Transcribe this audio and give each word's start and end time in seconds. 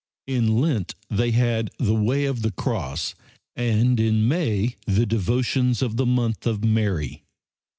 In 0.25 0.59
Lent 0.59 0.95
they 1.11 1.29
had 1.29 1.69
the 1.77 1.93
Way 1.93 2.25
of 2.25 2.41
the 2.41 2.49
Cross, 2.51 3.13
and 3.55 3.99
in 3.99 4.27
May 4.27 4.75
the 4.87 5.05
devotions 5.05 5.83
of 5.83 5.95
the 5.95 6.07
month 6.07 6.47
of 6.47 6.63
Mary. 6.65 7.23